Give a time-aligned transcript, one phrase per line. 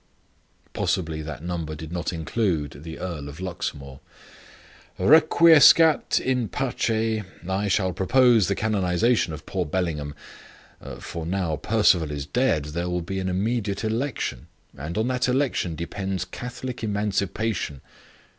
[0.73, 3.99] Possibly that number did not include the Earl of Luxmore.
[4.97, 7.23] "Requiescat in pace!
[7.47, 10.15] I shall propose the canonization of poor Bellingham.
[10.97, 15.75] For now Perceval is dead there will be an immediate election; and on that election
[15.75, 17.81] depends Catholic Emancipation.